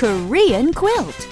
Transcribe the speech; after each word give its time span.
Korean 0.00 0.72
quilt. 0.72 1.28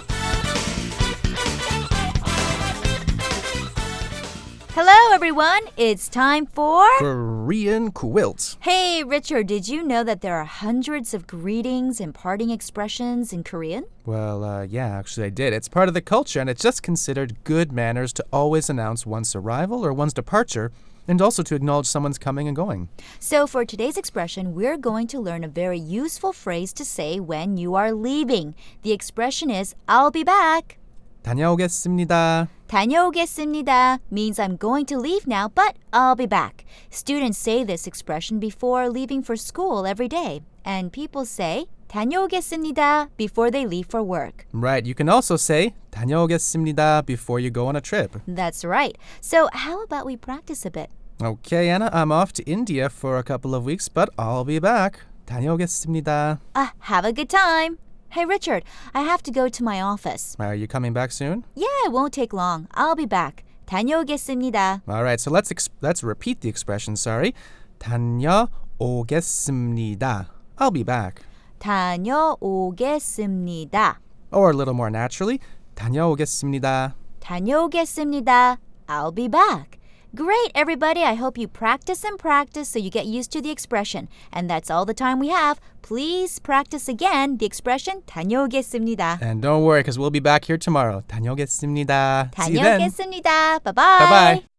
Hello, 4.74 5.14
everyone. 5.14 5.60
It's 5.78 6.06
time 6.06 6.44
for. 6.44 6.86
Korean 6.98 7.90
quilt. 7.92 8.58
Hey, 8.60 9.02
Richard, 9.02 9.46
did 9.46 9.68
you 9.68 9.82
know 9.82 10.04
that 10.04 10.20
there 10.20 10.36
are 10.36 10.44
hundreds 10.44 11.14
of 11.14 11.26
greetings 11.26 11.98
and 11.98 12.14
parting 12.14 12.50
expressions 12.50 13.32
in 13.32 13.42
Korean? 13.42 13.86
Well, 14.04 14.44
uh, 14.44 14.64
yeah, 14.64 14.88
actually, 14.88 15.28
I 15.28 15.30
did. 15.30 15.54
It's 15.54 15.70
part 15.70 15.88
of 15.88 15.94
the 15.94 16.02
culture, 16.02 16.38
and 16.38 16.50
it's 16.50 16.62
just 16.62 16.82
considered 16.82 17.42
good 17.44 17.72
manners 17.72 18.12
to 18.12 18.26
always 18.30 18.68
announce 18.68 19.06
one's 19.06 19.34
arrival 19.34 19.82
or 19.82 19.94
one's 19.94 20.12
departure, 20.12 20.72
and 21.07 21.21
also 21.21 21.43
to 21.43 21.55
acknowledge 21.55 21.87
someone's 21.87 22.17
coming 22.17 22.47
and 22.47 22.55
going. 22.55 22.89
So, 23.19 23.45
for 23.45 23.65
today's 23.65 23.97
expression, 23.97 24.55
we're 24.55 24.77
going 24.77 25.07
to 25.07 25.19
learn 25.19 25.43
a 25.43 25.47
very 25.47 25.79
useful 25.79 26.33
phrase 26.33 26.71
to 26.73 26.85
say 26.85 27.19
when 27.19 27.57
you 27.57 27.75
are 27.75 27.91
leaving. 27.91 28.55
The 28.83 28.93
expression 28.93 29.49
is, 29.49 29.75
I'll 29.87 30.11
be 30.11 30.23
back. 30.23 30.77
다녀오겠습니다. 31.23 32.49
다녀오겠습니다 32.67 33.99
means 34.11 34.39
I'm 34.39 34.57
going 34.57 34.85
to 34.87 34.97
leave 34.97 35.25
now, 35.25 35.47
but 35.47 35.75
I'll 35.93 36.15
be 36.15 36.25
back. 36.25 36.65
Students 36.89 37.37
say 37.37 37.63
this 37.63 37.87
expression 37.87 38.39
before 38.39 38.89
leaving 38.89 39.23
for 39.23 39.35
school 39.37 39.85
every 39.85 40.09
day, 40.09 40.41
and 40.65 40.91
people 40.91 41.25
say 41.25 41.67
다녀오겠습니다 41.87 43.09
before 43.15 43.51
they 43.51 43.65
leave 43.65 43.87
for 43.87 44.01
work. 44.03 44.45
Right, 44.51 44.85
you 44.85 44.95
can 44.95 45.07
also 45.07 45.37
say 45.37 45.73
다녀오겠습니다 45.91 47.05
before 47.05 47.39
you 47.39 47.49
go 47.51 47.67
on 47.67 47.75
a 47.75 47.81
trip. 47.81 48.19
That's 48.27 48.65
right. 48.65 48.97
So, 49.21 49.47
how 49.53 49.83
about 49.83 50.05
we 50.05 50.17
practice 50.17 50.65
a 50.65 50.71
bit? 50.71 50.89
Okay, 51.21 51.69
Anna, 51.69 51.89
I'm 51.93 52.11
off 52.11 52.33
to 52.33 52.43
India 52.43 52.89
for 52.89 53.17
a 53.17 53.23
couple 53.23 53.55
of 53.55 53.63
weeks, 53.65 53.87
but 53.87 54.09
I'll 54.17 54.43
be 54.43 54.59
back. 54.59 54.99
다녀오겠습니다. 55.25 56.39
Ah, 56.55 56.73
have 56.89 57.05
a 57.05 57.13
good 57.13 57.29
time. 57.29 57.77
Hey, 58.09 58.25
Richard, 58.25 58.63
I 58.93 59.01
have 59.03 59.23
to 59.23 59.31
go 59.31 59.47
to 59.49 59.63
my 59.63 59.81
office. 59.81 60.35
Are 60.39 60.53
you 60.53 60.67
coming 60.67 60.93
back 60.93 61.11
soon? 61.11 61.45
Yeah, 61.55 61.67
it 61.85 61.91
won't 61.91 62.13
take 62.13 62.31
long. 62.33 62.67
I'll 62.75 62.95
be 62.95 63.05
back. 63.05 63.43
다녀오겠습니다. 63.67 64.81
All 64.87 65.03
right, 65.03 65.19
so 65.19 65.31
let's 65.31 65.49
ex- 65.49 65.69
let's 65.81 66.03
repeat 66.03 66.41
the 66.41 66.49
expression. 66.49 66.95
Sorry, 66.95 67.33
다녀오겠습니다. 67.79 70.27
I'll 70.59 70.71
be 70.71 70.83
back. 70.83 71.23
다녀오겠습니다. 71.59 73.97
Or 74.31 74.51
a 74.51 74.53
little 74.53 74.75
more 74.75 74.91
naturally, 74.91 75.39
다녀오겠습니다. 75.75 76.93
다녀오겠습니다. 77.21 78.57
I'll 78.87 79.15
be 79.15 79.27
back. 79.29 79.76
Great, 80.15 80.51
everybody. 80.53 81.01
I 81.01 81.15
hope 81.15 81.39
you 81.39 81.47
practice 81.47 82.03
and 82.03 82.19
practice 82.19 82.69
so 82.69 82.77
you 82.77 82.91
get 82.91 83.07
used 83.07 83.31
to 83.31 83.41
the 83.41 83.49
expression. 83.49 84.07
And 84.31 84.47
that's 84.47 84.69
all 84.69 84.85
the 84.85 84.93
time 84.93 85.17
we 85.17 85.29
have. 85.29 85.59
Please 85.81 86.37
practice 86.37 86.87
again 86.87 87.37
the 87.37 87.47
expression 87.47 88.03
다녀오겠습니다. 88.05 89.19
And 89.23 89.41
don't 89.41 89.63
worry, 89.63 89.81
because 89.81 89.97
we'll 89.97 90.11
be 90.11 90.21
back 90.21 90.45
here 90.45 90.57
tomorrow. 90.57 91.01
다녀오겠습니다. 91.07 92.31
See 92.45 92.53
you 92.53 92.61
then. 92.61 92.79
다녀오겠습니다. 92.79 93.59
Bye-bye. 93.63 93.73
Bye 93.73 94.09
bye. 94.09 94.56